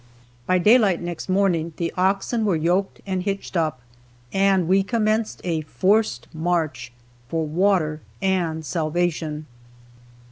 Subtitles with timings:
[0.47, 3.81] By daylight next morning the oxen were yoked and hitched up
[4.33, 6.91] and we commenced a forced march
[7.29, 9.45] for water and salvation.